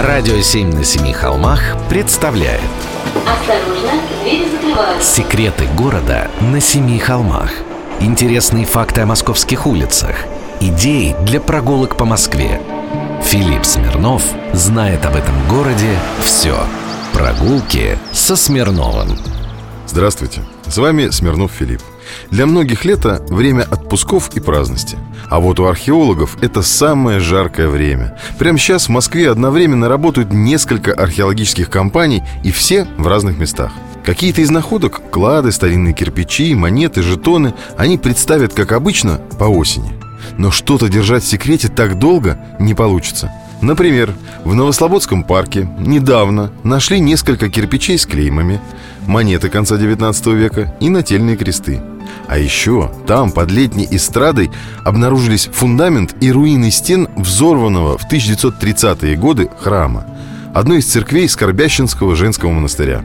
Радио 0.00 0.40
«Семь 0.42 0.72
на 0.72 0.84
семи 0.84 1.12
холмах» 1.12 1.60
представляет. 1.88 2.60
Осторожно, 3.26 4.00
двери 4.22 4.48
закрываются. 4.48 5.12
Секреты 5.12 5.66
города 5.76 6.30
на 6.40 6.60
семи 6.60 7.00
холмах. 7.00 7.50
Интересные 7.98 8.64
факты 8.64 9.00
о 9.00 9.06
московских 9.06 9.66
улицах. 9.66 10.14
Идеи 10.60 11.16
для 11.22 11.40
прогулок 11.40 11.96
по 11.96 12.04
Москве. 12.04 12.60
Филипп 13.24 13.64
Смирнов 13.64 14.22
знает 14.52 15.04
об 15.04 15.16
этом 15.16 15.34
городе 15.48 15.98
все 16.22 16.56
Прогулки 17.12 17.98
со 18.12 18.36
Смирновым. 18.36 19.18
Здравствуйте, 19.88 20.44
с 20.68 20.78
вами 20.78 21.10
Смирнов 21.10 21.50
Филипп. 21.50 21.82
Для 22.30 22.46
многих 22.46 22.84
лето– 22.84 23.24
время 23.28 23.62
отпусков 23.62 24.30
и 24.34 24.40
праздности. 24.40 24.98
А 25.28 25.40
вот 25.40 25.60
у 25.60 25.66
археологов 25.66 26.36
это 26.42 26.62
самое 26.62 27.20
жаркое 27.20 27.68
время. 27.68 28.18
Прямо 28.38 28.58
сейчас 28.58 28.86
в 28.86 28.90
Москве 28.90 29.30
одновременно 29.30 29.88
работают 29.88 30.32
несколько 30.32 30.92
археологических 30.92 31.70
компаний 31.70 32.22
и 32.44 32.50
все 32.50 32.86
в 32.96 33.06
разных 33.06 33.38
местах. 33.38 33.72
Какие-то 34.04 34.40
из 34.40 34.50
находок– 34.50 35.02
клады, 35.10 35.52
старинные 35.52 35.94
кирпичи, 35.94 36.54
монеты, 36.54 37.02
жетоны– 37.02 37.54
они 37.76 37.98
представят, 37.98 38.54
как 38.54 38.72
обычно, 38.72 39.20
по 39.38 39.44
осени. 39.44 39.92
Но 40.36 40.50
что-то 40.50 40.88
держать 40.88 41.24
в 41.24 41.28
секрете 41.28 41.68
так 41.68 41.98
долго 41.98 42.38
не 42.58 42.74
получится– 42.74 43.32
Например, 43.60 44.14
в 44.44 44.54
Новослободском 44.54 45.24
парке 45.24 45.68
недавно 45.78 46.52
нашли 46.62 47.00
несколько 47.00 47.50
кирпичей 47.50 47.98
с 47.98 48.06
клеймами, 48.06 48.60
монеты 49.06 49.48
конца 49.48 49.76
19 49.76 50.26
века 50.28 50.76
и 50.80 50.88
нательные 50.88 51.36
кресты. 51.36 51.80
А 52.26 52.38
еще 52.38 52.90
там, 53.06 53.30
под 53.30 53.50
летней 53.50 53.88
эстрадой, 53.90 54.50
обнаружились 54.84 55.48
фундамент 55.52 56.14
и 56.20 56.30
руины 56.30 56.70
стен 56.70 57.08
взорванного 57.16 57.98
в 57.98 58.10
1930-е 58.10 59.16
годы 59.16 59.50
храма, 59.58 60.06
одной 60.54 60.78
из 60.78 60.86
церквей 60.86 61.28
Скорбящинского 61.28 62.16
женского 62.16 62.50
монастыря. 62.50 63.04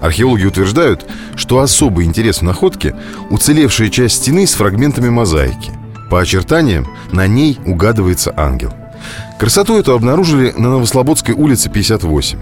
Археологи 0.00 0.44
утверждают, 0.44 1.06
что 1.34 1.60
особый 1.60 2.04
интерес 2.04 2.38
в 2.38 2.42
находке– 2.42 2.94
уцелевшая 3.30 3.88
часть 3.88 4.16
стены 4.16 4.46
с 4.46 4.54
фрагментами 4.54 5.08
мозаики. 5.08 5.72
По 6.10 6.20
очертаниям 6.20 6.86
на 7.10 7.26
ней 7.26 7.58
угадывается 7.66 8.32
ангел– 8.36 8.72
Красоту 9.38 9.78
эту 9.78 9.94
обнаружили 9.94 10.52
на 10.56 10.70
Новослободской 10.70 11.34
улице 11.34 11.70
58. 11.70 12.38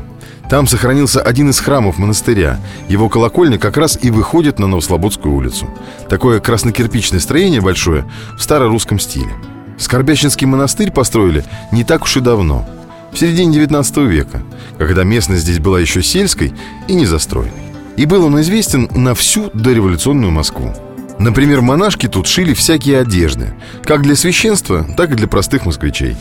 Там 0.49 0.67
сохранился 0.67 1.21
один 1.21 1.51
из 1.51 1.59
храмов 1.59 1.99
монастыря. 1.99 2.59
Его 2.89 3.09
колокольня 3.09 3.59
как 3.59 3.77
раз 3.77 3.99
и 4.01 4.11
выходит 4.11 4.59
на 4.59 4.69
Новослободскую 4.69 5.35
улицу. 5.35 5.69
Такое 6.09 6.41
краснокирпичное 6.41 7.21
строение 7.21 7.61
большое 7.61 8.05
в 8.39 8.43
старорусском 8.43 8.99
стиле. 9.01 9.33
Скорбящинский 9.79 10.47
монастырь 10.47 10.91
построили 10.91 11.45
не 11.73 11.85
так 11.85 12.05
уж 12.05 12.17
и 12.17 12.21
давно, 12.21 12.67
в 13.13 13.19
середине 13.19 13.55
19 13.55 13.97
века, 13.99 14.43
когда 14.79 15.03
местность 15.03 15.43
здесь 15.43 15.59
была 15.59 15.81
еще 15.81 16.03
сельской 16.03 16.55
и 16.87 16.95
незастроенной. 16.95 17.53
И 17.97 18.05
был 18.05 18.25
он 18.25 18.41
известен 18.41 18.89
на 18.95 19.15
всю 19.15 19.51
дореволюционную 19.55 20.31
Москву. 20.31 20.75
Например, 21.19 21.63
монашки 21.63 22.09
тут 22.09 22.27
шили 22.27 22.53
всякие 22.53 23.01
одежды, 23.01 23.55
как 23.85 24.03
для 24.03 24.17
священства, 24.17 24.87
так 24.97 25.13
и 25.13 25.15
для 25.15 25.27
простых 25.27 25.65
москвичей. 25.65 26.15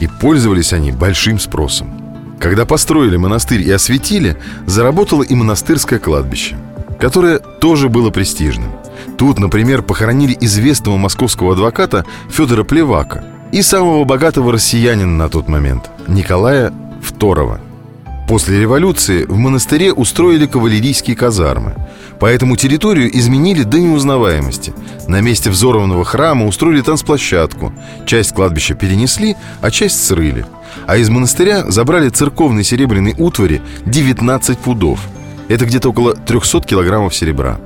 И 0.00 0.08
пользовались 0.08 0.72
они 0.72 0.90
большим 0.90 1.38
спросом. 1.38 1.99
Когда 2.40 2.64
построили 2.64 3.18
монастырь 3.18 3.60
и 3.60 3.70
осветили, 3.70 4.36
заработало 4.66 5.22
и 5.22 5.34
монастырское 5.34 5.98
кладбище, 5.98 6.56
которое 6.98 7.38
тоже 7.38 7.90
было 7.90 8.10
престижным. 8.10 8.72
Тут, 9.18 9.38
например, 9.38 9.82
похоронили 9.82 10.36
известного 10.40 10.96
московского 10.96 11.52
адвоката 11.52 12.06
Федора 12.30 12.64
Плевака 12.64 13.22
и 13.52 13.60
самого 13.60 14.04
богатого 14.04 14.52
россиянина 14.52 15.16
на 15.16 15.28
тот 15.28 15.48
момент 15.48 15.90
Николая 16.08 16.72
II– 17.18 17.60
После 18.30 18.60
революции 18.60 19.24
в 19.24 19.36
монастыре 19.38 19.92
устроили 19.92 20.46
кавалерийские 20.46 21.16
казармы. 21.16 21.74
Поэтому 22.20 22.54
территорию 22.54 23.10
изменили 23.18 23.64
до 23.64 23.80
неузнаваемости. 23.80 24.72
На 25.08 25.20
месте 25.20 25.50
взорванного 25.50 26.04
храма 26.04 26.46
устроили 26.46 26.80
танцплощадку. 26.80 27.72
Часть 28.06 28.32
кладбища 28.32 28.74
перенесли, 28.76 29.34
а 29.60 29.72
часть 29.72 30.06
срыли. 30.06 30.46
А 30.86 30.96
из 30.96 31.08
монастыря 31.08 31.68
забрали 31.68 32.08
церковной 32.08 32.62
серебряной 32.62 33.16
утвари 33.18 33.62
19 33.86 34.58
пудов. 34.58 35.00
Это 35.48 35.64
где-то 35.64 35.88
около 35.88 36.14
300 36.14 36.60
килограммов 36.60 37.12
серебра. 37.12 37.58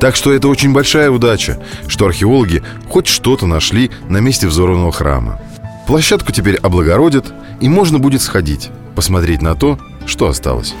Так 0.00 0.16
что 0.16 0.32
это 0.32 0.48
очень 0.48 0.72
большая 0.72 1.12
удача, 1.12 1.60
что 1.86 2.06
археологи 2.06 2.64
хоть 2.88 3.06
что-то 3.06 3.46
нашли 3.46 3.92
на 4.08 4.18
месте 4.18 4.48
взорванного 4.48 4.90
храма. 4.90 5.40
Площадку 5.86 6.32
теперь 6.32 6.56
облагородят, 6.56 7.32
и 7.60 7.68
можно 7.68 8.00
будет 8.00 8.20
сходить, 8.20 8.70
посмотреть 8.96 9.42
на 9.42 9.54
то, 9.54 9.78
что 10.06 10.28
осталось? 10.28 10.74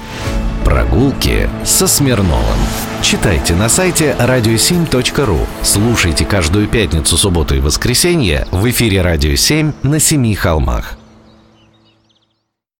Прогулки 0.64 1.48
со 1.64 1.86
Смирновым. 1.86 2.58
Читайте 3.02 3.54
на 3.54 3.68
сайте 3.68 4.16
radio7.ru. 4.18 5.40
Слушайте 5.62 6.24
каждую 6.24 6.68
пятницу, 6.68 7.16
субботу 7.16 7.54
и 7.56 7.60
воскресенье 7.60 8.46
в 8.52 8.68
эфире 8.70 9.02
«Радио 9.02 9.32
7» 9.32 9.74
на 9.82 9.98
Семи 9.98 10.34
холмах. 10.34 10.96